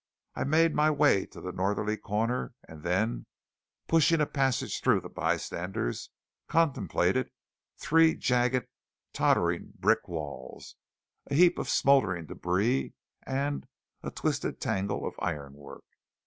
I 0.33 0.45
made 0.45 0.73
my 0.73 0.89
way 0.89 1.27
to 1.27 1.39
the 1.39 1.51
northerly 1.51 1.95
corner, 1.95 2.55
and, 2.67 3.27
pushing 3.87 4.19
a 4.19 4.25
passage 4.25 4.81
through 4.81 5.01
the 5.01 5.09
bystanders, 5.11 6.09
contemplated 6.47 7.29
three 7.77 8.15
jagged, 8.15 8.65
tottering 9.13 9.73
brick 9.77 10.07
walls, 10.07 10.75
a 11.27 11.35
heap 11.35 11.59
of 11.59 11.69
smouldering 11.69 12.25
débris, 12.25 12.93
and 13.27 13.67
a 14.01 14.09
twisted 14.09 14.59
tangle 14.59 15.05
of 15.05 15.13
iron 15.21 15.53
work. 15.53 15.85